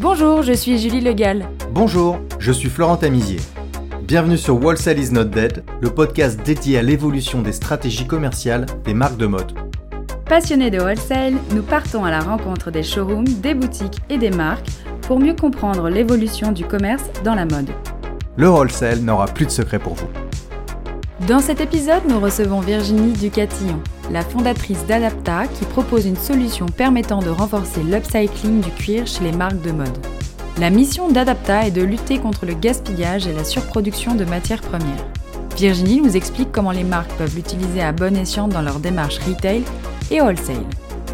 [0.00, 1.46] Bonjour, je suis Julie Legal.
[1.72, 3.36] Bonjour, je suis Florent Tamizier.
[4.04, 8.94] Bienvenue sur Wholesale is not dead, le podcast dédié à l'évolution des stratégies commerciales des
[8.94, 9.52] marques de mode.
[10.24, 14.70] Passionnés de wholesale, nous partons à la rencontre des showrooms, des boutiques et des marques
[15.02, 17.68] pour mieux comprendre l'évolution du commerce dans la mode.
[18.38, 20.08] Le wholesale n'aura plus de secret pour vous.
[21.28, 23.78] Dans cet épisode, nous recevons Virginie Ducatillon,
[24.10, 29.32] la fondatrice d'Adapta qui propose une solution permettant de renforcer l'upcycling du cuir chez les
[29.32, 30.06] marques de mode.
[30.58, 35.04] La mission d'Adapta est de lutter contre le gaspillage et la surproduction de matières premières.
[35.58, 39.62] Virginie nous explique comment les marques peuvent l'utiliser à bon escient dans leur démarche retail
[40.10, 40.64] et wholesale.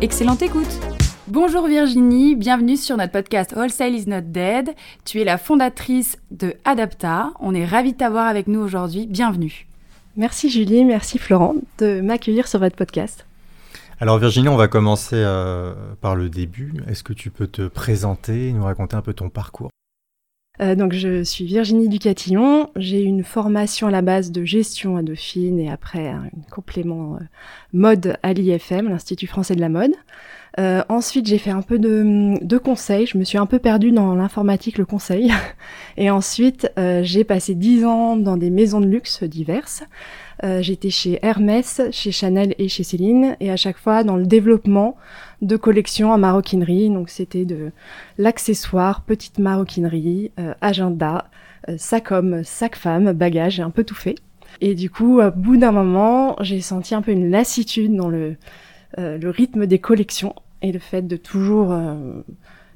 [0.02, 0.80] Excellente écoute
[1.26, 4.72] Bonjour Virginie, bienvenue sur notre podcast Wholesale is not dead.
[5.04, 7.32] Tu es la fondatrice de Adapta.
[7.40, 9.08] On est ravis de t'avoir avec nous aujourd'hui.
[9.08, 9.66] Bienvenue.
[10.16, 13.26] Merci Julie, merci Florent de m'accueillir sur votre podcast.
[14.00, 16.72] Alors Virginie, on va commencer euh, par le début.
[16.88, 19.70] Est-ce que tu peux te présenter et nous raconter un peu ton parcours?
[20.62, 25.02] Euh, donc je suis Virginie Ducatillon, j'ai une formation à la base de gestion à
[25.02, 27.24] Dauphine et après un complément euh,
[27.74, 29.92] mode à l'IFM, l'Institut français de la mode.
[30.58, 33.06] Euh, ensuite, j'ai fait un peu de, de conseils.
[33.06, 35.30] Je me suis un peu perdue dans l'informatique, le conseil.
[35.96, 39.82] Et ensuite, euh, j'ai passé dix ans dans des maisons de luxe diverses.
[40.44, 44.26] Euh, J'étais chez Hermès, chez Chanel et chez Céline, et à chaque fois dans le
[44.26, 44.96] développement
[45.42, 46.90] de collections en maroquinerie.
[46.90, 47.70] Donc c'était de
[48.18, 51.30] l'accessoire, petite maroquinerie, euh, agenda,
[51.68, 54.16] euh, sac homme, sac femme, bagage, j'ai un peu tout fait.
[54.60, 58.36] Et du coup, au bout d'un moment, j'ai senti un peu une lassitude dans le,
[58.98, 60.34] euh, le rythme des collections
[60.72, 62.22] le fait de toujours euh,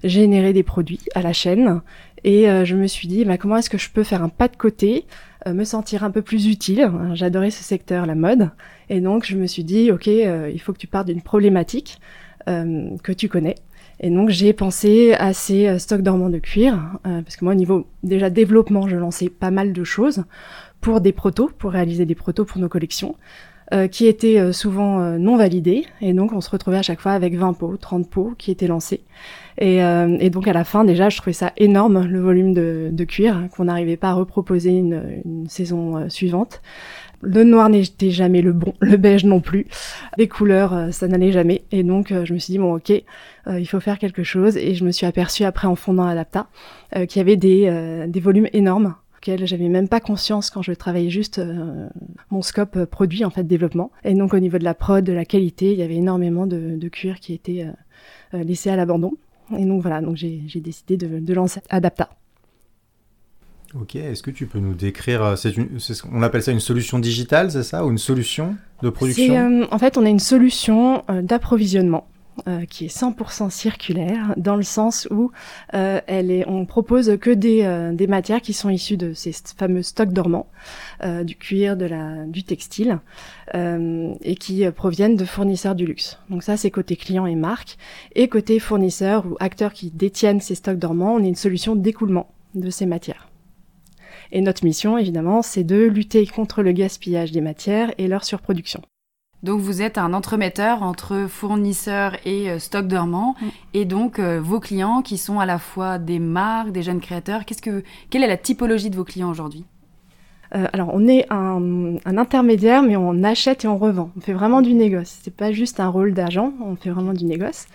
[0.05, 1.81] générer des produits à la chaîne.
[2.25, 4.49] Et euh, je me suis dit, bah, comment est-ce que je peux faire un pas
[4.49, 5.07] de côté,
[5.47, 6.91] euh, me sentir un peu plus utile?
[7.15, 8.51] J'adorais ce secteur, la mode.
[8.89, 12.01] Et donc, je me suis dit, OK, il faut que tu partes d'une problématique
[12.47, 13.55] que tu connais.
[14.01, 17.87] Et donc, j'ai pensé à ces stocks dormants de cuir, parce que moi, au niveau
[18.03, 20.25] déjà développement, je lançais pas mal de choses
[20.81, 23.15] pour des protos, pour réaliser des protos pour nos collections.
[23.73, 25.85] Euh, qui étaient euh, souvent euh, non validés.
[26.01, 28.67] Et donc, on se retrouvait à chaque fois avec 20 pots, 30 pots qui étaient
[28.67, 29.01] lancés.
[29.59, 32.89] Et, euh, et donc, à la fin, déjà, je trouvais ça énorme, le volume de,
[32.91, 36.63] de cuir, hein, qu'on n'arrivait pas à reproposer une, une saison euh, suivante.
[37.23, 39.67] Le noir n'était jamais le bon, le beige non plus.
[40.17, 41.63] Les couleurs, euh, ça n'allait jamais.
[41.71, 42.93] Et donc, je me suis dit, bon, ok,
[43.47, 44.57] euh, il faut faire quelque chose.
[44.57, 46.49] Et je me suis aperçue après en fondant Adapta
[46.97, 50.63] euh, qu'il y avait des, euh, des volumes énormes auquel j'avais même pas conscience quand
[50.63, 51.89] je travaillais juste euh,
[52.31, 53.91] mon scope euh, produit en fait développement.
[54.03, 56.77] Et donc au niveau de la prod de la qualité il y avait énormément de,
[56.77, 57.67] de cuir qui était
[58.35, 59.13] euh, laissé à l'abandon.
[59.59, 60.01] Et donc voilà.
[60.01, 62.09] Donc j'ai décidé de, de lancer Adapta.
[63.75, 65.53] Ok, est-ce que tu peux nous décrire, c'est
[66.01, 67.85] qu'on appelle ça une solution digitale, c'est ça?
[67.85, 69.35] Ou une solution de production?
[69.35, 72.09] Euh, en fait on a une solution d'approvisionnement
[72.47, 75.31] euh, qui est 100% circulaire dans le sens où
[75.75, 79.33] euh, elle est, on propose que des, euh, des matières qui sont issues de ces
[79.57, 80.47] fameux stocks dormants,
[81.25, 82.99] du cuir, de la, du textile,
[83.55, 86.19] et qui proviennent de fournisseurs du luxe.
[86.29, 87.79] Donc ça c'est côté client et marque,
[88.15, 92.29] et côté fournisseurs ou acteurs qui détiennent ces stocks dormants, on est une solution d'écoulement
[92.55, 93.29] de ces matières.
[94.33, 98.83] Et notre mission, évidemment, c'est de lutter contre le gaspillage des matières et leur surproduction.
[99.43, 103.47] Donc vous êtes un entremetteur entre fournisseurs et euh, stock dormants Mm.
[103.75, 107.45] et donc euh, vos clients qui sont à la fois des marques, des jeunes créateurs.
[107.45, 109.65] Qu'est-ce que quelle est la typologie de vos clients aujourd'hui?
[110.55, 114.11] Euh, alors, on est un, un intermédiaire, mais on achète et on revend.
[114.17, 115.19] On fait vraiment du négoce.
[115.23, 117.67] C'est pas juste un rôle d'agent, on fait vraiment du négoce.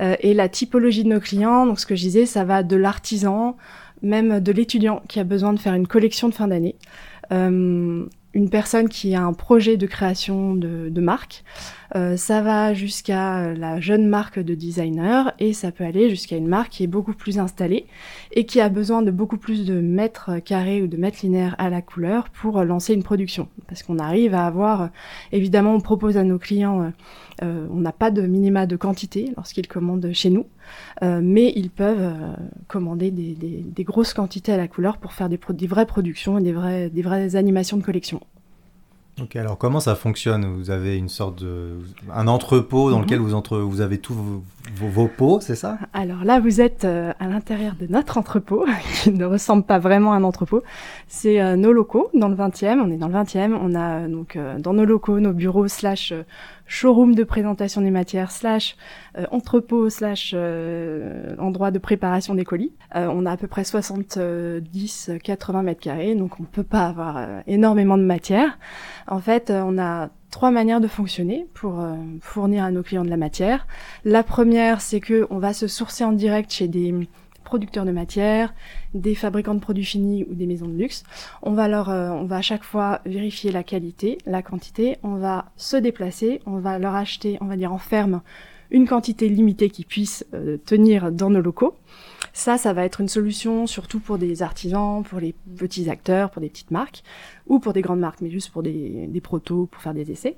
[0.00, 3.56] Et la typologie de nos clients, donc ce que je disais, ça va de l'artisan,
[4.02, 6.74] même de l'étudiant qui a besoin de faire une collection de fin d'année.
[8.36, 11.42] Une personne qui a un projet de création de marque.
[11.94, 16.48] Euh, ça va jusqu'à la jeune marque de designer et ça peut aller jusqu'à une
[16.48, 17.86] marque qui est beaucoup plus installée
[18.32, 21.70] et qui a besoin de beaucoup plus de mètres carrés ou de mètres linéaires à
[21.70, 23.48] la couleur pour euh, lancer une production.
[23.68, 24.86] Parce qu'on arrive à avoir, euh,
[25.32, 26.90] évidemment, on propose à nos clients, euh,
[27.42, 30.46] euh, on n'a pas de minima de quantité lorsqu'ils commandent chez nous,
[31.02, 32.32] euh, mais ils peuvent euh,
[32.66, 36.52] commander des, grosses quantités à la couleur pour faire des, des vraies productions et des,
[36.52, 38.20] vrais, des vraies animations de collection.
[39.20, 40.44] Ok, alors comment ça fonctionne?
[40.56, 41.78] Vous avez une sorte de...
[42.12, 43.02] un entrepôt dans Mhm.
[43.04, 43.58] lequel vous, entre...
[43.58, 45.78] vous avez tous vos, vos, pots, c'est ça?
[45.92, 48.66] Alors là, vous êtes euh, à l'intérieur de notre entrepôt,
[49.02, 50.62] qui ne ressemble pas vraiment à un entrepôt.
[51.08, 52.80] C'est euh, nos locaux dans le 20e.
[52.80, 53.56] On est dans le 20e.
[53.60, 56.12] On a euh, donc dans nos locaux nos bureaux slash
[56.66, 58.76] showroom de présentation des matières slash
[59.30, 60.34] entrepôt slash
[61.38, 62.72] endroit de préparation des colis.
[62.92, 68.02] On a à peu près 70-80 mètres carrés, donc on peut pas avoir énormément de
[68.02, 68.58] matière.
[69.06, 73.08] En fait, on a trois manières de fonctionner pour euh, fournir à nos clients de
[73.08, 73.66] la matière.
[74.04, 76.92] La première, c'est que on va se sourcer en direct chez des
[77.42, 78.52] producteurs de matière,
[78.92, 81.04] des fabricants de produits finis ou des maisons de luxe.
[81.40, 84.98] On va leur, on va à chaque fois vérifier la qualité, la quantité.
[85.02, 88.20] On va se déplacer, on va leur acheter, on va dire en ferme,
[88.70, 90.24] une quantité limitée qui puisse
[90.64, 91.74] tenir dans nos locaux.
[92.36, 96.42] Ça, ça va être une solution surtout pour des artisans, pour les petits acteurs, pour
[96.42, 97.02] des petites marques,
[97.46, 100.36] ou pour des grandes marques, mais juste pour des, des protos, pour faire des essais.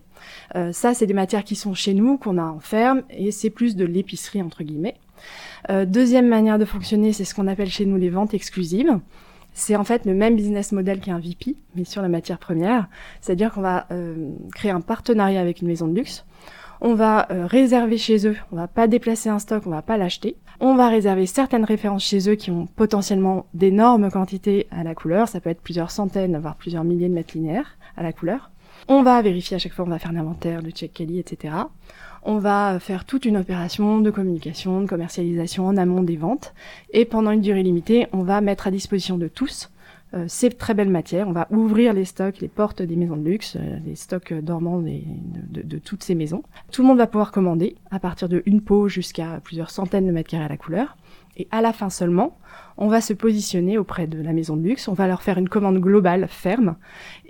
[0.54, 3.50] Euh, ça, c'est des matières qui sont chez nous, qu'on a en ferme, et c'est
[3.50, 4.94] plus de l'épicerie, entre guillemets.
[5.70, 9.00] Euh, deuxième manière de fonctionner, c'est ce qu'on appelle chez nous les ventes exclusives.
[9.52, 12.86] C'est en fait le même business model qu'un VP, mais sur la matière première.
[13.20, 16.24] C'est-à-dire qu'on va euh, créer un partenariat avec une maison de luxe
[16.80, 19.96] on va euh, réserver chez eux, on va pas déplacer un stock, on va pas
[19.96, 20.36] l'acheter.
[20.60, 25.28] On va réserver certaines références chez eux qui ont potentiellement d'énormes quantités à la couleur,
[25.28, 28.50] ça peut être plusieurs centaines, voire plusieurs milliers de mètres linéaires à la couleur.
[28.88, 31.54] On va vérifier à chaque fois, on va faire l'inventaire, le check quali, etc.
[32.22, 36.54] On va faire toute une opération de communication, de commercialisation en amont des ventes.
[36.92, 39.70] Et pendant une durée limitée, on va mettre à disposition de tous
[40.14, 41.28] euh, ces très belles matières.
[41.28, 44.80] On va ouvrir les stocks, les portes des maisons de luxe, euh, les stocks dormants
[44.80, 46.42] de, de, toutes ces maisons.
[46.72, 50.12] Tout le monde va pouvoir commander à partir de une peau jusqu'à plusieurs centaines de
[50.12, 50.96] mètres carrés à la couleur.
[51.36, 52.38] Et à la fin seulement,
[52.78, 55.48] on va se positionner auprès de la maison de luxe, on va leur faire une
[55.48, 56.76] commande globale ferme,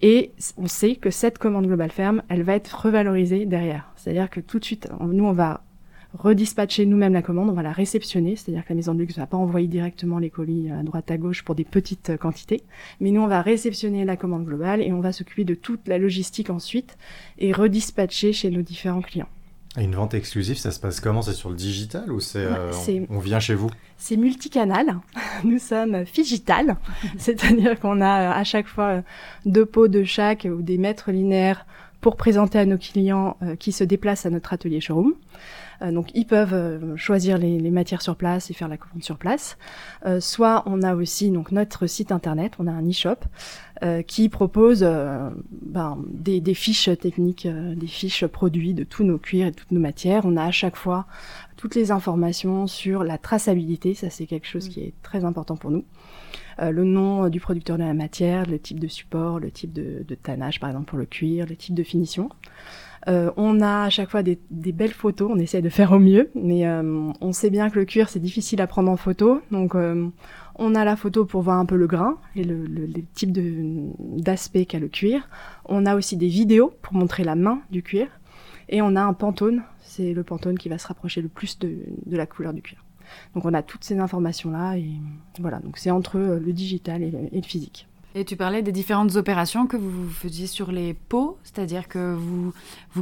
[0.00, 3.90] et on sait que cette commande globale ferme, elle va être revalorisée derrière.
[3.96, 5.62] C'est-à-dire que tout de suite, nous, on va
[6.14, 9.22] redispatcher nous-mêmes la commande, on va la réceptionner, c'est-à-dire que la maison de luxe ne
[9.22, 12.62] va pas envoyer directement les colis à droite à gauche pour des petites quantités,
[13.00, 15.98] mais nous on va réceptionner la commande globale et on va s'occuper de toute la
[15.98, 16.96] logistique ensuite
[17.38, 19.28] et redispatcher chez nos différents clients.
[19.76, 21.20] Et une vente exclusive, ça se passe comment?
[21.20, 22.72] C'est sur le digital ou c'est euh,
[23.10, 23.70] on, vient chez vous?
[23.98, 24.98] C'est multicanal.
[25.44, 26.78] Nous sommes figital,
[27.18, 29.02] c'est-à-dire qu'on a à chaque fois
[29.44, 31.66] deux pots de chaque ou des mètres linéaires
[32.00, 35.14] pour présenter à nos clients euh, qui se déplacent à notre atelier showroom.
[35.82, 39.02] Euh, donc ils peuvent euh, choisir les, les, matières sur place et faire la commande
[39.02, 39.56] sur place.
[40.06, 43.16] Euh, soit on a aussi donc notre site internet, on a un e-shop
[44.08, 49.52] qui propose ben, des, des, fiches techniques, des fiches produits de tous nos cuirs et
[49.52, 50.22] toutes nos matières.
[50.24, 51.06] On a à chaque fois
[51.56, 54.70] toutes les informations sur la traçabilité, ça c'est quelque chose mmh.
[54.72, 55.84] qui est très important pour nous.
[56.60, 60.04] Euh, le nom du producteur de la matière, le type de support, le type de,
[60.06, 62.30] de tannage par exemple pour le cuir, le type de finition.
[63.06, 66.30] Euh, on a à chaque fois des, belles photos, on essaie de faire au mieux,
[66.34, 69.74] mais euh, on sait bien que le cuir c'est difficile à prendre en photo, donc
[69.74, 70.08] euh,
[70.56, 74.78] on a la photo pour voir un peu le grain et le, type d'aspect qu'a
[74.78, 75.28] le cuir.
[75.64, 78.08] On a aussi des vidéos pour montrer la main du cuir,
[78.68, 81.78] et on a un pantone, c'est le pantone qui va se rapprocher le plus de,
[82.10, 82.84] la couleur du cuir.
[83.34, 84.90] Donc on a toutes ces informations là et
[85.40, 87.87] voilà, donc c'est entre le digital et le physique.
[88.18, 92.52] Et tu parlais des différentes opérations que vous faisiez sur les pots, c'est-à-dire que vous,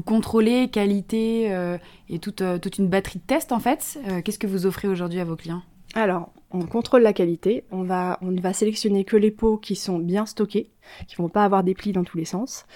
[0.02, 1.78] contrôlez qualité euh,
[2.10, 3.98] et toute, euh, toute une batterie de tests en fait.
[4.10, 5.62] Euh, qu'est-ce que vous offrez aujourd'hui à vos clients?
[5.94, 7.64] Alors, on contrôle la qualité.
[7.70, 10.68] On va, on va sélectionner que les pots qui sont bien stockés,
[11.08, 12.66] qui vont pas avoir des plis dans tous les sens,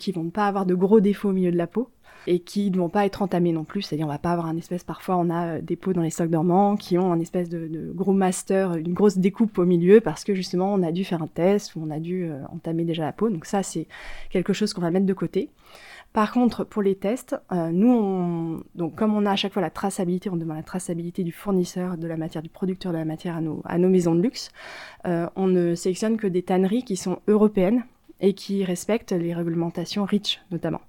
[0.00, 1.88] qui vont pas avoir de gros défauts au milieu de la peau
[2.26, 3.82] et qui ne vont pas être entamés non plus.
[3.82, 6.10] C'est-à-dire, on va pas avoir un espèce, parfois, on a euh, des pots dans les
[6.10, 10.24] stocks dormants qui ont un espèce de, gros master, une grosse découpe au milieu parce
[10.24, 13.04] que justement, on a dû faire un test ou on a dû euh, entamer déjà
[13.04, 13.30] la peau.
[13.30, 13.86] Donc ça, c'est
[14.30, 15.50] quelque chose qu'on va mettre de côté.
[16.12, 19.62] Par contre, pour les tests, euh, nous, on, donc comme on a à chaque fois
[19.62, 23.04] la traçabilité, on demande la traçabilité du fournisseur de la matière, du producteur de la
[23.04, 24.50] matière à nos, à nos maisons de luxe.
[25.04, 27.84] on ne sélectionne que des tanneries qui sont européennes
[28.20, 30.80] et qui respectent les réglementations REACH notamment.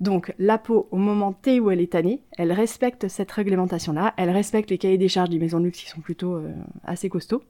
[0.00, 4.30] Donc la peau, au moment T où elle est tannée, elle respecte cette réglementation-là, elle
[4.30, 6.52] respecte les cahiers des charges des maisons de luxe qui sont plutôt euh,
[6.84, 7.42] assez costauds.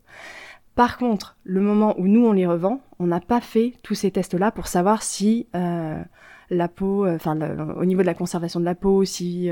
[0.74, 4.10] Par contre, le moment où nous on les revend, on n'a pas fait tous ces
[4.10, 6.02] tests-là pour savoir si euh,
[6.48, 7.38] la peau, euh, enfin
[7.76, 9.50] au niveau de la conservation de la peau, si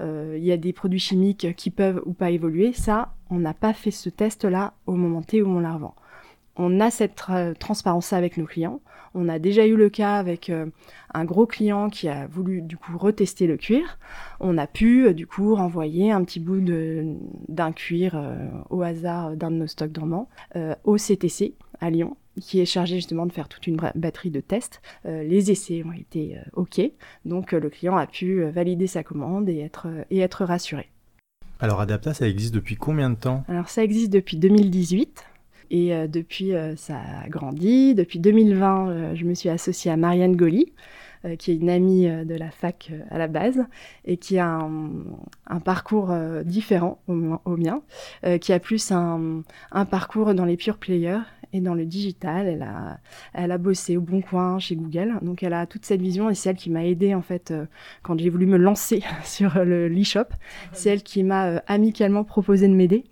[0.00, 2.72] il y a des produits chimiques qui peuvent ou pas évoluer.
[2.72, 5.94] Ça, on n'a pas fait ce test-là au moment T où on la revend
[6.56, 7.22] on a cette
[7.58, 8.80] transparence avec nos clients.
[9.14, 10.66] On a déjà eu le cas avec euh,
[11.12, 13.98] un gros client qui a voulu du coup retester le cuir.
[14.40, 16.60] On a pu euh, du coup renvoyer un petit bout
[17.48, 20.28] d'un cuir euh, au hasard d'un de nos stocks dormants
[20.84, 24.80] au CTC à Lyon qui est chargé justement de faire toute une batterie de tests.
[25.04, 26.80] les essais ont été OK,
[27.26, 30.90] donc le client a pu valider sa commande et être, et être rassuré.
[31.60, 33.44] Alors Adapta, ça existe depuis combien de temps?
[33.48, 35.24] Alors ça existe depuis 2018.
[35.72, 37.94] Et euh, depuis, euh, ça a grandi.
[37.94, 40.72] Depuis 2020, euh, je me suis associée à Marianne Goli,
[41.38, 43.64] qui est une amie de la fac à la base
[44.04, 46.12] et qui a un, parcours
[46.44, 47.80] différent au, mien,
[48.40, 49.44] qui a plus un,
[49.88, 51.20] parcours dans les pure players
[51.52, 52.48] et dans le digital.
[52.48, 52.98] Elle a,
[53.34, 55.14] elle a bossé au Bon Coin, chez Google.
[55.22, 57.54] Donc elle a toute cette vision et c'est elle qui m'a aidée en fait
[58.02, 60.26] quand j'ai voulu me lancer sur le l'e-shop.
[60.72, 63.04] C'est elle qui m'a amicalement proposé de m'aider.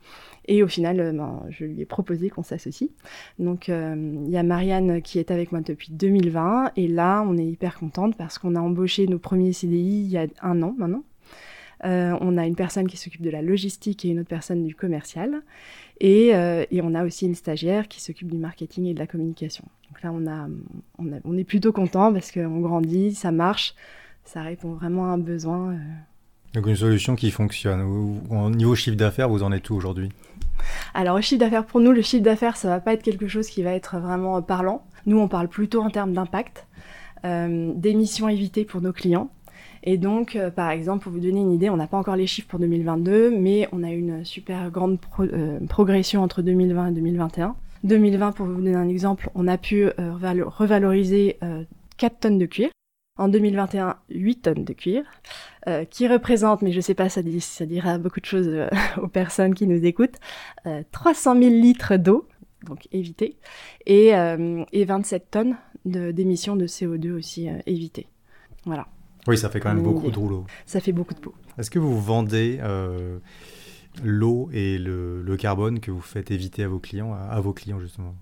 [0.53, 2.91] Et au final, ben, je lui ai proposé qu'on s'associe.
[3.39, 7.47] Donc il y a Marianne qui est avec moi depuis 2020 et là, on est
[7.47, 11.05] hyper contente parce qu'on a embauché nos premiers CDI il y a un an maintenant.
[11.85, 14.75] Euh, on a une personne qui s'occupe de la logistique et une autre personne du
[14.75, 15.43] commercial.
[16.01, 19.65] Et, euh, on a aussi une stagiaire qui s'occupe du marketing et de la communication.
[19.89, 20.49] Donc là,
[20.99, 23.75] on, est plutôt content parce qu'on grandit, ça marche,
[24.25, 25.73] ça répond vraiment à un besoin.
[25.73, 25.79] Euh.
[26.55, 27.81] Donc une solution qui fonctionne.
[28.31, 30.11] Au niveau chiffre d'affaires, vous en êtes où aujourd'hui?
[30.95, 33.49] Alors, au chiffre d'affaires, pour nous, le chiffre d'affaires, ça va pas être quelque chose
[33.49, 34.85] qui va être vraiment parlant.
[35.07, 36.67] Nous, on parle plutôt en termes d'impact,
[37.25, 39.31] d'émissions évitées pour nos clients.
[39.83, 42.27] Et donc, euh, par exemple, pour vous donner une idée, on n'a pas encore les
[42.27, 47.57] chiffres pour 2022, mais on a une super grande euh, progression entre 2020 et 2021.
[47.85, 51.39] 2020, pour vous donner un exemple, on a pu euh, revaloriser
[51.97, 52.69] 4 tonnes de cuir.
[53.19, 55.03] En 2021, 8 tonnes de cuir,
[55.91, 58.51] qui représente, mais je ne sais pas, ça, dit, ça dira beaucoup de choses
[59.03, 60.17] aux personnes qui nous écoutent,
[60.93, 62.27] 300 000 litres d'eau,
[62.67, 63.37] donc évité,
[63.87, 64.13] et,
[64.73, 68.09] et 27 tonnes d'émissions de, de, CO2 aussi évitées.
[68.65, 68.87] Voilà.
[69.27, 70.45] Oui, ça fait quand même beaucoup de rouleau.
[70.67, 71.35] Ça fait beaucoup de peau.
[71.59, 73.19] Est-ce que vous vendez euh,
[74.03, 78.15] l'eau et le, carbone que vous faites éviter à vos clients, à, vos clients justement?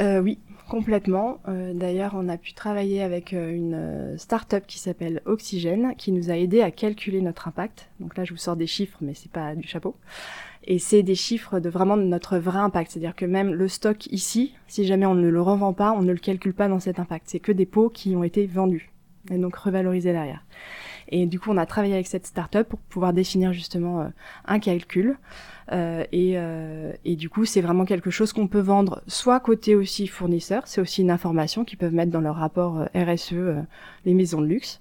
[0.00, 0.38] Euh, Oui,
[0.68, 1.38] complètement.
[1.48, 6.36] Euh, d'ailleurs, on a pu travailler avec une start-up qui s'appelle Oxygène, qui nous a
[6.36, 7.88] aidé à calculer notre impact.
[8.00, 9.96] Donc là, je vous sors des chiffres, mais c'est pas du chapeau.
[10.64, 12.90] Et c'est des chiffres de vraiment notre vrai impact.
[12.90, 16.12] C'est-à-dire que même le stock ici, si jamais on ne le revend pas, on ne
[16.12, 17.26] le calcule pas dans cet impact.
[17.28, 18.90] C'est que des pots qui ont été vendus
[19.30, 20.44] et donc revaloriser derrière.
[21.08, 24.08] Et du coup, on a travaillé avec cette startup pour pouvoir définir justement euh,
[24.46, 25.16] un calcul.
[25.72, 29.74] Euh, et, euh, et, du coup, c'est vraiment quelque chose qu'on peut vendre soit côté
[29.74, 33.34] aussi fournisseur, c'est aussi une information qu'ils peuvent mettre dans leur rapport RSE,
[34.04, 34.80] les maisons de luxe,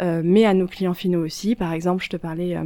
[0.00, 1.54] mais à nos clients finaux aussi.
[1.54, 2.56] Par exemple, je te parlais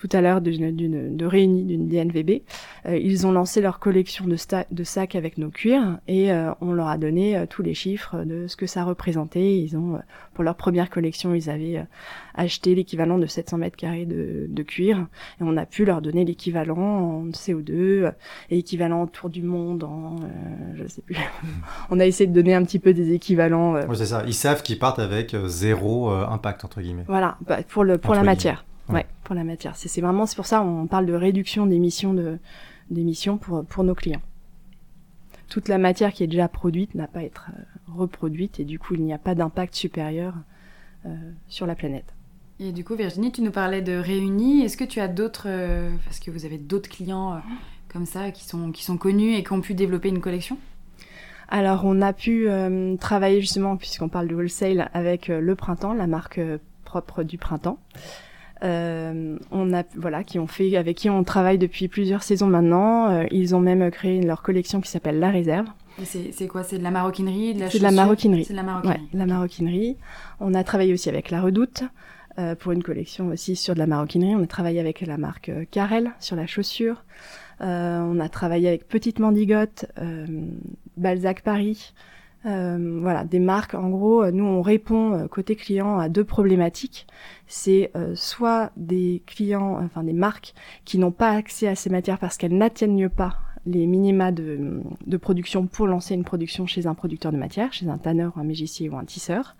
[0.00, 2.42] tout à l'heure d'une, de réunie d'une DNVB.
[2.86, 4.36] Euh, ils ont lancé leur collection de,
[4.70, 8.24] de sacs avec nos cuirs et euh, on leur a donné euh, tous les chiffres
[8.24, 9.58] de ce que ça représentait.
[9.58, 10.00] Ils ont,
[10.32, 11.84] pour leur première collection, ils avaient
[12.34, 15.06] acheté l'équivalent de 700 mètres carrés de, de, cuir
[15.40, 18.10] et on a pu leur donner l'équivalent en CO2
[18.48, 20.16] et équivalent autour du monde en,
[20.76, 21.16] je sais plus.
[21.90, 23.74] on a essayé de donner un petit peu des équivalents.
[23.74, 24.22] Oui, c'est ça.
[24.26, 27.04] Ils savent qu'ils partent avec zéro impact entre guillemets.
[27.06, 28.64] Voilà, bah, pour le pour la matière.
[28.92, 29.76] Ouais, pour la matière.
[29.76, 32.38] C'est vraiment, c'est pour ça on parle de réduction d'émissions de,
[32.90, 34.22] d'émissions pour, pour nos clients.
[35.48, 38.78] Toute la matière qui est déjà produite n'a pas à être euh, reproduite et du
[38.78, 40.34] coup il n'y a pas d'impact supérieur
[41.06, 41.16] euh,
[41.48, 42.14] sur la planète.
[42.60, 44.62] Et du coup Virginie, tu nous parlais de réunis.
[44.62, 47.40] Est-ce que tu as d'autres, euh, parce que vous avez d'autres clients
[47.88, 50.58] comme ça qui sont, qui sont connus et qui ont pu développer une collection?
[51.48, 52.46] Alors on a pu
[53.00, 56.40] travailler justement, puisqu'on parle de wholesale, avec le printemps, la marque
[56.84, 57.78] propre du printemps.
[58.62, 63.10] Euh, on a voilà qui ont fait avec qui on travaille depuis plusieurs saisons maintenant.
[63.10, 65.66] Euh, ils ont même créé leur collection qui s'appelle La Réserve.
[66.04, 66.62] C'est quoi?
[66.62, 68.44] C'est de la maroquinerie, C'est de la maroquinerie.
[68.44, 69.08] C'est de la maroquinerie.
[69.12, 69.96] la maroquinerie.
[70.40, 71.82] On a travaillé aussi avec La Redoute
[72.38, 74.34] euh, pour une collection aussi sur de la maroquinerie.
[74.34, 77.04] On a travaillé avec la marque Carrel sur la chaussure.
[77.60, 79.86] on a travaillé avec Petite Mandigote,
[80.96, 81.92] Balzac Paris.
[82.46, 83.74] Euh, voilà, des marques.
[83.74, 87.06] En gros, nous, on répond euh, côté client à deux problématiques.
[87.46, 90.54] C'est euh, soit des clients, enfin des marques
[90.84, 94.82] qui n'ont pas accès à ces matières parce qu'elles n'atteignent pas les minima de,
[95.20, 98.88] production pour lancer une production chez un producteur de matière, chez un tanneur, un mégissier
[98.88, 99.54] ou un tisseur,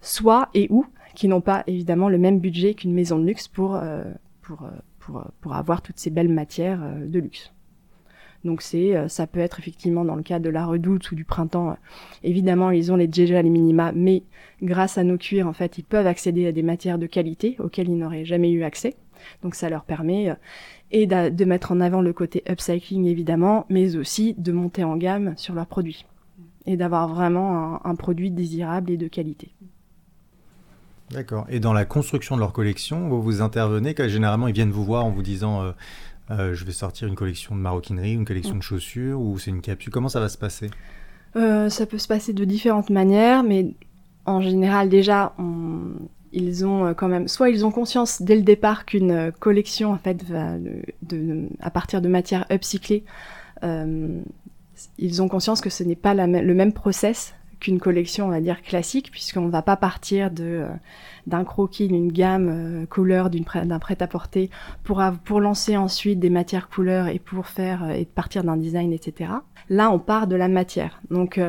[0.00, 0.86] soit et ou
[1.16, 3.78] qui n'ont pas évidemment le même budget qu'une maison de luxe pour,
[4.42, 4.68] pour,
[5.00, 7.52] pour, pour avoir toutes ces belles matières de luxe.
[8.44, 11.24] Donc c'est, euh, ça peut être effectivement dans le cas de la redoute ou du
[11.24, 11.70] printemps.
[11.70, 11.74] Euh,
[12.24, 14.22] évidemment, ils ont les, les minima, mais
[14.62, 17.88] grâce à nos cuirs, en fait, ils peuvent accéder à des matières de qualité auxquelles
[17.88, 18.96] ils n'auraient jamais eu accès.
[19.42, 20.34] Donc ça leur permet euh,
[20.90, 25.34] et de, mettre en avant le côté upcycling évidemment, mais aussi de monter en gamme
[25.36, 26.04] sur leurs produits
[26.66, 29.52] et d'avoir vraiment un, produit désirable et de qualité.
[31.12, 31.46] D'accord.
[31.48, 35.04] Et dans la construction de leur collection, vous vous intervenez, généralement ils viennent vous voir
[35.04, 35.72] en vous disant
[36.30, 39.60] euh, je vais sortir une collection de maroquinerie, une collection de chaussures, ou c'est une
[39.60, 39.92] capsule.
[39.92, 40.70] Comment ça va se passer?
[41.36, 43.74] Euh, Ça peut se passer de différentes manières, mais
[44.24, 45.34] en général, déjà,
[46.32, 49.98] ils ont euh, quand même, soit ils ont conscience dès le départ qu'une collection, en
[49.98, 50.56] fait, va
[51.02, 53.04] de, à partir de matières upcyclées,
[54.98, 58.60] ils ont conscience que ce n'est pas le même process qu'une collection, on va dire,
[58.60, 60.68] classique, puisqu'on ne va pas partir euh,
[61.28, 64.50] d'un croquis, d'une gamme euh, couleur, d'un prêt-à-porter,
[64.82, 69.30] pour, pour lancer ensuite des matières couleurs et pour faire, et partir d'un design, etc.
[69.70, 71.00] Là, on part de la matière.
[71.08, 71.40] Donc,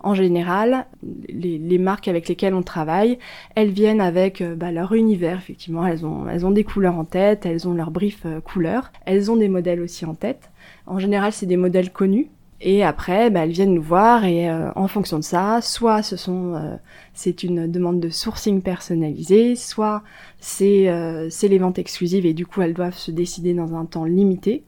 [0.00, 0.86] en général,
[1.28, 3.18] les, les, marques avec lesquelles on travaille,
[3.56, 5.84] elles viennent avec bah, leur univers, effectivement.
[5.84, 9.36] Elles ont, elles ont des couleurs en tête, elles ont leur brief couleur, elles ont
[9.36, 10.50] des modèles aussi en tête.
[10.86, 12.30] En général, c'est des modèles connus,
[12.64, 16.16] et après, bah, elles viennent nous voir et euh, en fonction de ça, soit ce
[16.16, 16.76] sont euh,
[17.12, 20.04] c'est une demande de sourcing personnalisé, soit
[20.38, 23.84] c'est euh, c'est les ventes exclusives et du coup elles doivent se décider dans un
[23.84, 24.64] temps limité.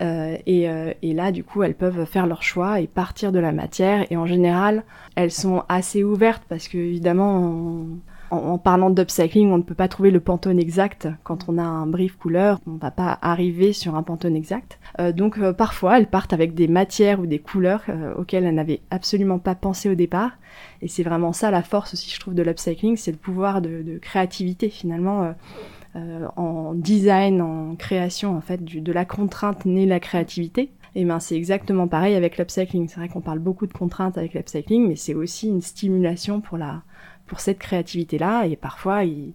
[0.00, 0.68] Et,
[1.00, 4.04] et, là, du coup, elles peuvent faire leur choix et partir de la matière.
[4.10, 7.86] Et en général, elles sont assez ouvertes parce que évidemment,
[8.30, 11.86] en, parlant d'upcycling, on ne peut pas trouver le pantone exact quand on a un
[11.86, 12.60] brief couleur.
[12.66, 14.78] On ne va pas arriver sur un pantone exact.
[15.00, 18.54] Euh, donc euh, parfois, elles partent avec des matières ou des couleurs euh, auxquelles elles
[18.54, 20.32] n'avaient absolument pas pensé au départ.
[20.82, 23.98] Et c'est vraiment ça la force aussi, je trouve, de l'upcycling, c'est le pouvoir de,
[24.00, 25.34] créativité finalement.
[26.36, 30.70] en design, en création, en fait, de la contrainte naît la créativité.
[30.94, 32.88] Et ben c'est exactement pareil avec l'upcycling.
[32.88, 36.56] C'est vrai qu'on parle beaucoup de contraintes avec l'upcycling, mais c'est aussi une stimulation pour
[36.56, 36.82] la
[37.26, 38.46] pour cette créativité-là.
[38.46, 39.32] Et parfois, ils,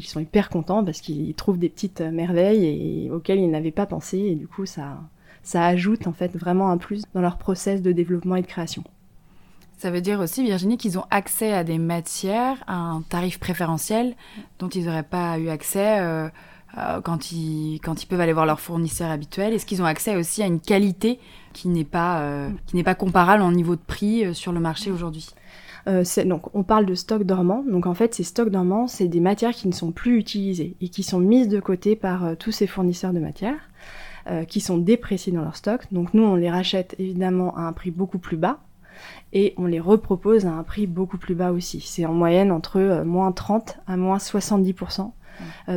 [0.00, 4.18] sont hyper contents parce qu'ils trouvent des petites merveilles et, auxquelles ils n'avaient pas pensé.
[4.18, 5.00] Et du coup, ça,
[5.42, 8.84] ça ajoute en fait vraiment un plus dans leur process de développement et de création.
[9.82, 14.14] Ça veut dire aussi, Virginie, qu'ils ont accès à des matières à un tarif préférentiel
[14.60, 16.28] dont ils n'auraient pas eu accès euh,
[16.78, 19.52] euh, quand, ils, peuvent aller voir leur fournisseur habituel.
[19.52, 21.18] Est-ce qu'ils ont accès aussi à une qualité euh,
[21.56, 21.84] qui n'est
[22.84, 25.30] pas comparable en niveau de prix sur le marché aujourd'hui?
[25.88, 27.64] Euh, donc on parle de stock dormant.
[27.68, 30.88] Donc en fait, ces stocks dormants, c'est des matières qui ne sont plus utilisées et
[30.88, 33.68] qui sont mises de côté par euh, tous ces fournisseurs de matières,
[34.28, 35.82] euh, qui sont dépréciés dans leur stock.
[35.92, 38.60] Donc nous, on les rachète évidemment à un prix beaucoup plus bas
[39.32, 41.80] et on les repropose à un prix beaucoup plus bas aussi.
[41.80, 45.10] C'est en moyenne entre moins 30 à moins 70%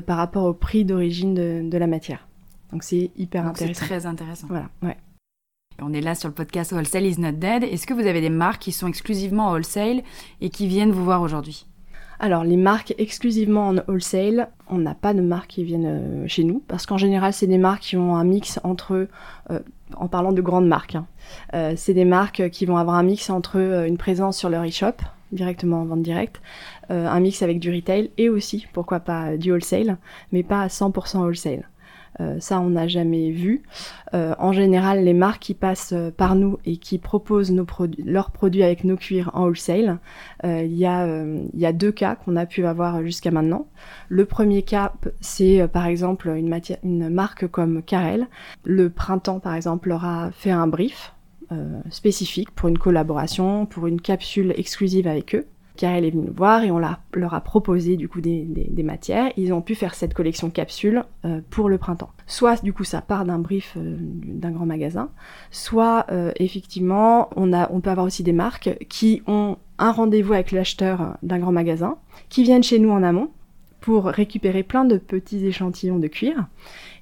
[0.05, 2.27] par rapport au prix d'origine de, de, la matière.
[2.71, 3.79] Donc c'est hyper intéressant.
[3.79, 4.47] C'est très intéressant.
[4.50, 4.97] Voilà, ouais.
[5.82, 7.63] On est là sur le podcast Wholesale is not dead.
[7.63, 10.03] Est-ce que vous avez des marques qui sont exclusivement en wholesale
[10.39, 11.65] et qui viennent vous voir aujourd'hui?
[12.17, 16.46] Alors les marques exclusivement en wholesale, on n'a pas de marques qui viennent euh, chez
[16.46, 19.10] nous parce qu'en général c'est des marques qui ont un mix entre,
[19.51, 19.59] euh,
[19.98, 21.07] en parlant de grandes marques, hein,
[21.53, 24.94] euh, c'est des marques qui vont avoir un mix entre une présence sur leur e-shop
[25.33, 26.40] directement en vente directe,
[26.88, 29.98] un mix avec du retail et aussi pourquoi pas du wholesale,
[30.31, 31.68] mais pas à 100% wholesale.
[32.22, 33.64] Euh, ça, on n'a jamais vu.
[34.14, 37.66] Euh, en général, les marques qui passent euh, par nous et qui proposent nos
[38.04, 40.00] leurs produits avec nos cuirs en wholesale,
[40.44, 43.68] il y, a, deux cas qu'on a pu avoir jusqu'à maintenant.
[44.08, 48.28] Le premier cas, c'est par exemple une, marque comme Carel.
[48.64, 51.14] Le printemps, par exemple, leur a fait un brief
[51.90, 56.33] spécifique pour une collaboration, pour une capsule exclusive avec eux car elle est venue nous
[56.33, 59.31] voir et on leur a proposé du coup des, matières.
[59.38, 62.11] Ils ont pu faire cette collection capsule euh, pour le printemps.
[62.27, 65.09] Soit du coup ça part d'un brief euh, d'un grand magasin,
[65.51, 70.33] soit euh, effectivement on, a, on peut avoir aussi des marques qui ont un rendez-vous
[70.33, 71.98] avec l'acheteur d'un grand magasin,
[72.29, 73.29] qui viennent chez nous en amont
[73.81, 76.48] pour récupérer plein de petits échantillons de cuir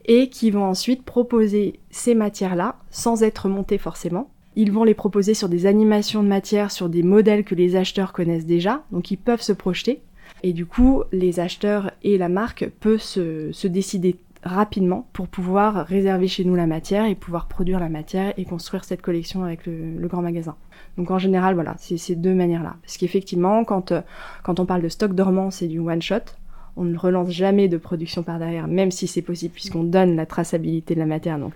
[0.06, 5.34] et qui vont ensuite proposer ces matières-là sans être montées forcément ils vont les proposer
[5.34, 9.18] sur des animations de matière, sur des modèles que les acheteurs connaissent déjà, donc ils
[9.18, 10.02] peuvent se projeter.
[10.44, 16.28] Et du coup, les acheteurs et la marque peuvent se, décider rapidement pour pouvoir réserver
[16.28, 20.08] chez nous la matière et pouvoir produire la matière et construire cette collection avec le,
[20.08, 20.56] grand magasin.
[20.98, 22.76] Donc en général, voilà, c'est ces deux manières-là.
[22.82, 23.94] Parce qu'effectivement, quand,
[24.44, 26.36] quand on parle de stock dormant, c'est du one-shot.
[26.76, 30.26] On ne relance jamais de production par derrière, même si c'est possible, puisqu'on donne la
[30.26, 31.40] traçabilité de la matière.
[31.40, 31.54] Donc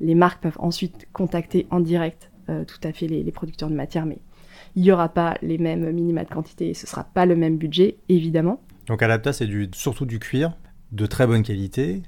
[0.00, 2.31] les marques peuvent ensuite contacter en direct euh,
[2.66, 4.18] tout à fait les, producteurs de matière, mais
[4.76, 7.56] il n'y aura pas les mêmes minima de quantité et ce sera pas le même
[7.56, 8.60] budget, évidemment.
[8.86, 10.56] Donc Adapta, c'est du, surtout du cuir
[10.92, 12.02] de très bonne qualité,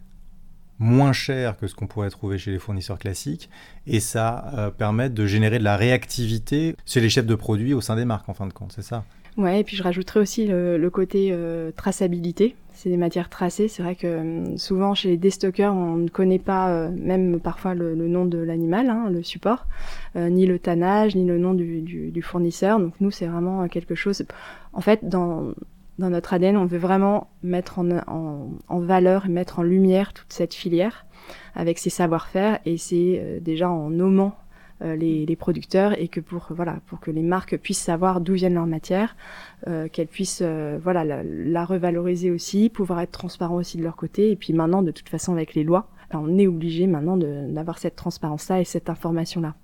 [0.79, 3.49] moins cher que ce qu'on pourrait trouver chez les fournisseurs classiques,
[3.87, 7.81] et ça euh, permet de générer de la réactivité chez les chefs de produits au
[7.81, 9.05] sein des marques, en fin de compte, c'est ça?
[9.37, 12.55] Ouais, et puis je rajouterais aussi le, côté euh, traçabilité.
[12.85, 13.67] C'est des matières tracées.
[13.67, 17.73] C'est vrai que euh, souvent chez les déstockeurs, on ne connaît pas euh, même parfois
[17.73, 19.67] le, nom de l'animal, hein, le support,
[20.15, 22.79] ni le tannage, ni le nom du, fournisseur.
[22.79, 24.23] Donc nous, c'est vraiment quelque chose.
[24.75, 25.55] En fait, dans,
[25.99, 30.35] notre ADN, on veut vraiment mettre en, en, en valeur et mettre en lumière toute
[30.35, 31.07] cette filière
[31.55, 32.59] avec ses savoir-faire.
[32.67, 34.37] Et c'est déjà en nommant
[34.83, 38.55] euh, les, producteurs et que pour voilà pour que les marques puissent savoir d'où viennent
[38.55, 39.17] leurs matières,
[39.69, 44.33] euh, qu'elles puissent euh, voilà la, revaloriser aussi, pouvoir être transparent aussi de leur côté.
[44.33, 47.97] Et puis maintenant, de toute façon, avec les lois, on est obligé maintenant d'avoir cette
[47.97, 49.55] transparence-là et cette information-là.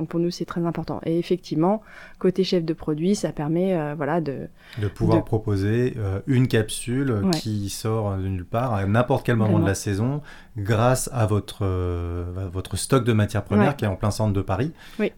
[0.00, 1.02] Donc pour nous, c'est très important.
[1.04, 1.82] Et effectivement,
[2.18, 4.48] côté chef de produit, ça permet euh, voilà, de...
[4.78, 9.58] De pouvoir proposer euh, une capsule qui sort de nulle part à n'importe quel moment
[9.58, 10.22] de la saison
[10.56, 14.40] grâce à votre, euh, votre stock de matières premières qui est en plein centre de
[14.40, 14.72] Paris.
[14.98, 15.12] Oui.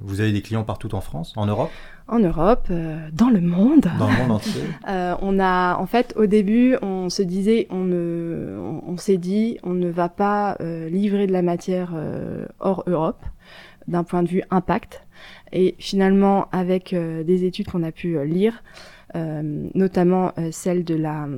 [0.00, 1.70] vous avez des clients partout en France, en Europe?
[2.06, 2.68] En Europe,
[3.12, 3.90] dans le monde.
[3.98, 4.62] Dans le monde entier.
[4.86, 9.72] on a, en fait, au début, on se disait, on ne, on, s'est dit, on
[9.72, 11.96] ne va pas livrer de la matière
[12.60, 13.24] hors Europe
[13.88, 15.04] d'un point de vue impact.
[15.52, 18.62] Et finalement, avec euh, des études qu'on a pu euh, lire,
[19.16, 21.28] euh, notamment celle de la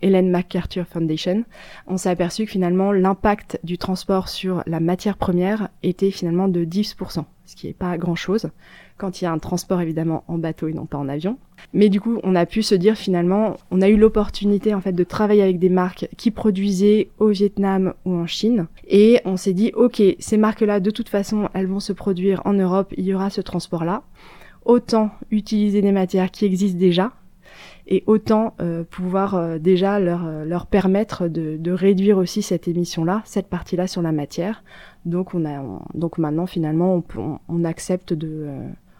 [0.00, 1.44] Helen MacArthur Foundation,
[1.86, 6.64] on s'est aperçu que finalement l'impact du transport sur la matière première était finalement de
[6.64, 8.48] 10%, ce qui n'est pas grand-chose
[8.96, 11.38] quand il y a un transport évidemment en bateau et non pas en avion.
[11.72, 14.92] Mais du coup, on a pu se dire finalement, on a eu l'opportunité en fait
[14.92, 19.52] de travailler avec des marques qui produisaient au Vietnam ou en Chine et on s'est
[19.52, 23.14] dit OK, ces marques-là de toute façon, elles vont se produire en Europe, il y
[23.14, 24.02] aura ce transport-là.
[24.64, 27.12] Autant utiliser des matières qui existent déjà
[27.88, 33.22] et autant euh, pouvoir euh, déjà leur, euh, leur permettre de, réduire aussi cette émission-là,
[33.24, 34.64] cette partie-là sur la matière.
[35.04, 35.62] Donc on a
[35.94, 37.02] donc maintenant finalement
[37.48, 38.48] on accepte de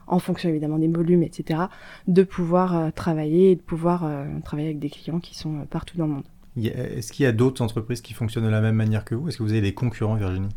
[0.07, 1.61] en fonction évidemment des volumes, etc.,
[2.07, 5.64] de pouvoir euh, travailler et de pouvoir euh, travailler avec des clients qui sont euh,
[5.69, 6.25] partout dans le monde.
[6.57, 9.29] Est-ce qu'il y a d'autres entreprises qui fonctionnent de la même manière que vous?
[9.29, 10.49] Est-ce que vous avez des concurrents, Virginie?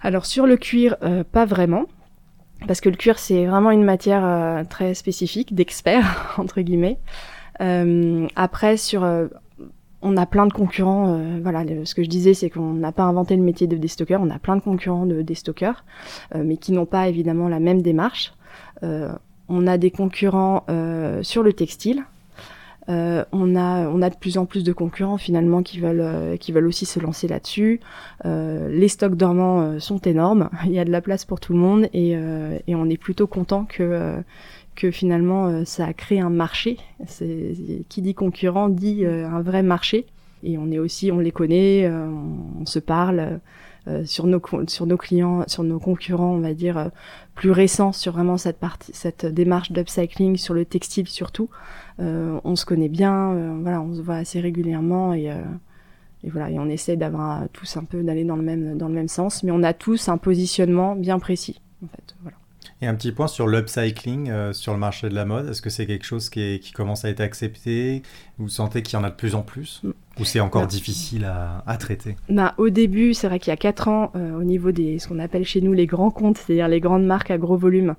[0.00, 0.96] Alors sur le cuir,
[1.32, 1.86] pas vraiment.
[2.66, 6.98] Parce que le cuir, c'est vraiment une matière très spécifique, d'experts, entre guillemets.
[8.36, 9.02] après, sur
[10.02, 11.18] on a plein de concurrents.
[11.42, 14.20] voilà, ce que je disais, c'est qu'on n'a pas inventé le métier de déstockeur.
[14.22, 15.86] On a plein de concurrents de déstockeurs,
[16.34, 18.34] mais qui n'ont pas évidemment la même démarche.
[18.82, 19.12] Euh,
[19.48, 22.04] on a des concurrents euh, sur le textile.
[22.88, 26.50] Euh, on, a, on a de plus en plus de concurrents finalement qui veulent, qui
[26.50, 27.80] veulent aussi se lancer là-dessus.
[28.24, 31.88] les stocks dormants sont énormes, il y a de la place pour tout le monde
[31.92, 32.16] et,
[32.68, 34.22] on est plutôt content que,
[34.74, 36.78] que finalement ça a créé un marché.
[37.88, 40.06] Qui dit concurrent dit un vrai marché.
[40.42, 43.40] Et on est aussi, on les connaît, on, se parle.
[43.88, 46.88] Euh, sur, nos, sur nos clients, sur nos concurrents, on va dire, euh,
[47.34, 51.48] plus récents sur vraiment cette partie, cette démarche d'upcycling sur le textile surtout.
[51.98, 55.32] Euh, on se connaît bien, voilà, on se voit assez régulièrement et,
[56.24, 58.94] et voilà, et on essaie d'avoir tous un peu d'aller dans le même dans le
[58.94, 62.39] même sens, mais on a tous un positionnement bien précis, en fait, voilà.
[62.82, 65.48] Et un petit point sur l'upcycling sur le marché de la mode.
[65.48, 68.02] Est-ce que c'est quelque chose qui, est, qui, commence à être accepté?
[68.38, 69.82] Vous sentez qu'il y en a de plus en plus?
[70.18, 72.16] Ou c'est encore difficile à, traiter?
[72.28, 75.08] Bah, Au début, c'est vrai qu'il y a 4 ans, euh, au niveau des ce
[75.08, 77.94] qu'on appelle chez nous les grands comptes, c'est-à-dire les grandes marques à gros volume,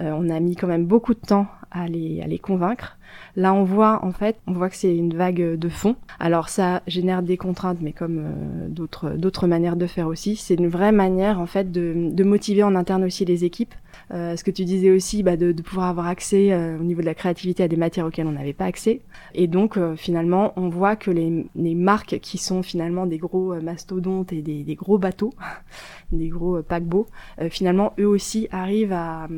[0.00, 2.98] euh, on a mis quand même beaucoup de temps à les, à les convaincre.
[3.36, 5.96] Là, on voit en fait, on voit que c'est une vague de fond.
[6.20, 10.68] Alors ça génère des contraintes, mais comme euh, d'autres manières de faire aussi, c'est une
[10.68, 13.74] vraie manière en fait de, de motiver en interne aussi les équipes.
[14.12, 17.00] Euh, ce que tu disais aussi, bah, de, de, pouvoir avoir accès euh, au niveau
[17.00, 19.00] de la créativité à des matières auxquelles on n'avait pas accès.
[19.34, 24.32] Et donc finalement, on voit que les, les, marques qui sont finalement des gros mastodontes
[24.32, 25.32] et des, des gros bateaux,
[26.12, 27.06] des gros paquebots,
[27.50, 29.28] finalement eux aussi arrivent à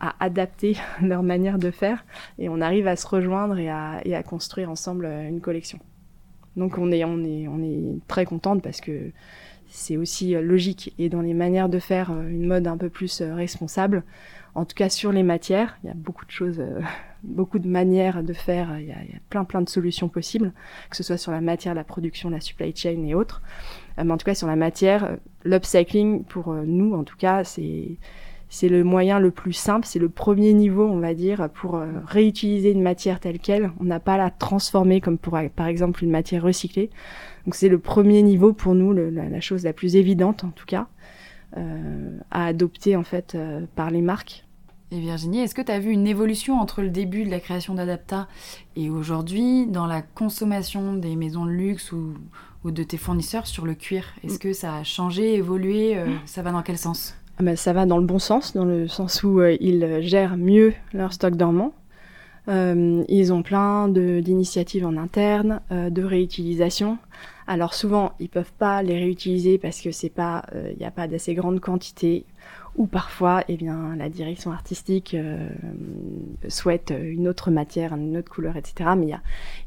[0.00, 2.04] à adapter leur manière de faire
[2.38, 5.78] et on arrive à se rejoindre et à, à construire ensemble euh, une collection.
[6.56, 9.10] Donc on est, on est, on est très contente parce que
[9.68, 12.88] c'est aussi euh, logique et dans les manières de faire euh, une mode un peu
[12.88, 14.04] plus responsable.
[14.54, 16.62] En tout cas sur les matières, il y a beaucoup de choses,
[17.22, 18.78] beaucoup de manières de faire.
[18.78, 20.52] Il y, a, il y, a, plein plein de solutions possibles,
[20.88, 23.42] que ce soit sur la matière, la production, la supply chain et autres.
[24.02, 27.98] mais en tout cas sur la matière, l'upcycling pour nous en tout cas c'est
[28.48, 31.86] c'est le moyen le plus simple, c'est le premier niveau, on va dire, pour euh,
[32.06, 33.72] réutiliser une matière telle qu'elle.
[33.80, 36.90] On n'a pas à la transformer comme pour, par exemple, une matière recyclée.
[37.44, 40.86] Donc c'est le premier niveau pour nous, la, chose la plus évidente en tout cas,
[41.56, 44.44] euh, à adopter en fait euh, par les marques.
[44.92, 47.74] Et Virginie, est-ce que tu as vu une évolution entre le début de la création
[47.74, 48.28] d'Adapta
[48.76, 52.14] et aujourd'hui dans la consommation des maisons de luxe ou,
[52.62, 54.04] ou de tes fournisseurs sur le cuir?
[54.22, 57.16] Est-ce que ça a changé, évolué Ça va dans quel sens?
[57.38, 60.38] Ah ben, ça va dans le bon sens, dans le sens où euh, ils gèrent
[60.38, 61.74] mieux leur stock dormant.
[62.48, 66.96] Euh, ils ont plein d'initiatives en interne, euh, de réutilisation.
[67.46, 71.06] Alors souvent, ils peuvent pas les réutiliser parce que c'est pas, il n'y a pas
[71.08, 72.24] d'assez grande quantité.
[72.76, 75.16] Ou parfois, eh bien, la direction artistique
[76.48, 78.90] souhaite une autre matière, une autre couleur, etc.
[78.96, 79.20] Mais il y a,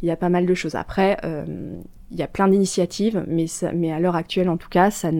[0.03, 0.75] y a pas mal de choses.
[0.75, 1.17] Après,
[2.11, 5.11] il y a plein d'initiatives, mais, à l'heure actuelle, en tout cas, ça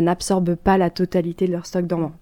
[0.00, 2.12] n'absorbe pas la totalité de leur stock dormant.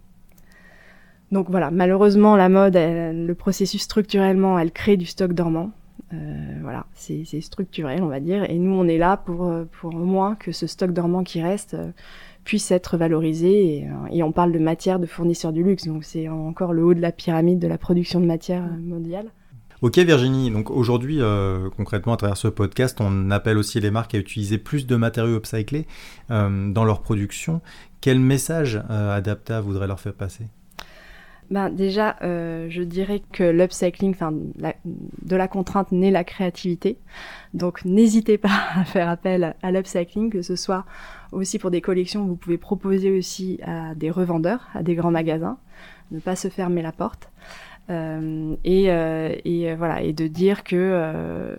[1.33, 5.71] Donc voilà, malheureusement, la mode, le processus structurellement, elle crée du stock dormant.
[6.13, 8.49] Euh, voilà, c'est structurel, on va dire.
[8.51, 9.43] Et nous, on est là pour,
[9.83, 11.93] au moins que ce stock dormant qui reste euh,
[12.45, 13.87] puissent être valorisés.
[14.11, 17.01] Et, on parle de matière de fournisseurs du luxe, donc c'est encore le haut de
[17.01, 19.31] la pyramide de la production de matière mondiale.
[19.83, 21.21] Ok Virginie, donc aujourd'hui
[21.75, 25.39] concrètement à travers ce podcast, on appelle aussi les marques à utiliser plus de matériaux
[25.39, 25.87] upcyclés
[26.29, 27.63] dans leur production.
[28.03, 30.45] Quel message Adapta voudrait leur faire passer?
[31.51, 36.97] Ben, Déjà, euh, je dirais que l'upcycling, de la contrainte naît la créativité.
[37.55, 40.85] Donc, n'hésitez pas à faire appel à l'upcycling, que ce soit
[41.33, 45.59] aussi pour des collections, vous pouvez proposer aussi à des revendeurs, à des grands magasins,
[46.13, 47.31] ne pas se fermer la porte.
[47.91, 51.57] Euh, et, euh, et, voilà, et de dire que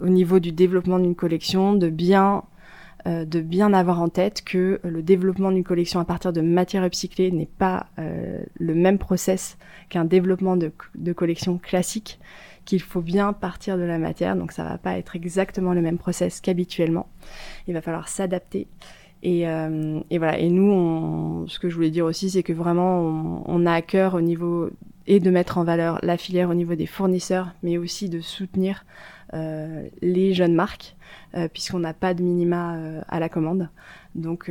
[0.00, 2.44] au niveau du développement d'une collection, de bien
[3.06, 6.84] euh, de bien avoir en tête que le développement d'une collection à partir de matières
[6.84, 9.56] upcyclées n'est pas euh, le même process
[9.88, 10.72] qu'un développement de,
[11.12, 12.18] collection classique,
[12.64, 15.96] qu'il faut bien partir de la matière, donc ça va pas être exactement le même
[15.96, 17.08] process qu'habituellement.
[17.68, 18.66] Il va falloir s'adapter.
[19.22, 20.38] Et, euh, voilà.
[20.38, 24.14] Et nous, ce que je voulais dire aussi, c'est que vraiment, on, a à cœur
[24.14, 24.70] au niveau
[25.08, 28.84] et de mettre en valeur la filière au niveau des fournisseurs, mais aussi de soutenir
[29.32, 30.96] euh, les jeunes marques,
[31.34, 33.70] euh, puisqu'on n'a pas de minima euh, à la commande.
[34.14, 34.50] Donc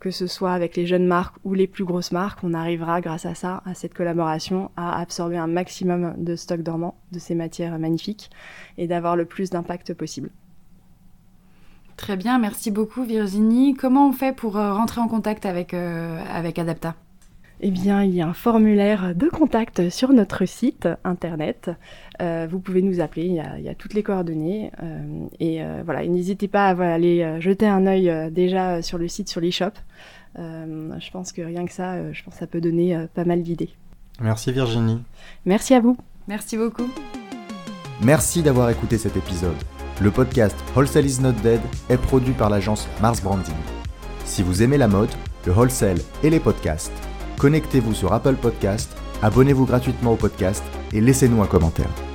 [0.00, 3.26] que ce soit avec les jeunes marques ou les plus grosses marques, on arrivera grâce
[3.26, 7.78] à ça, à cette collaboration, à absorber un maximum de stock dormant de ces matières
[7.78, 8.30] magnifiques
[8.76, 10.30] et d'avoir le plus d'impact possible.
[11.96, 13.74] Très bien, merci beaucoup Virginie.
[13.74, 16.94] Comment on fait pour rentrer en contact avec, avec Adapta?
[17.60, 21.70] Eh bien, il y a un formulaire de contact sur notre site internet.
[22.20, 24.70] Euh, vous pouvez nous appeler, il y a, toutes les coordonnées.
[24.82, 29.28] Euh, et euh, voilà, n'hésitez pas à aller jeter un œil déjà sur le site,
[29.28, 29.72] sur l'e-shop.
[30.36, 33.70] je pense que rien que ça, je pense que ça peut donner pas mal d'idées.
[34.20, 35.02] Merci Virginie.
[35.44, 35.96] Merci à vous.
[36.28, 36.88] Merci beaucoup.
[38.02, 39.56] Merci d'avoir écouté cet épisode.
[40.00, 43.54] Le podcast Wholesale is not dead est produit par l'agence Mars Branding.
[44.24, 45.10] Si vous aimez la mode,
[45.46, 46.92] le wholesale et les podcasts,
[47.38, 52.07] connectez-vous sur Apple Podcast, abonnez-vous gratuitement au podcast et laissez-nous un commentaire.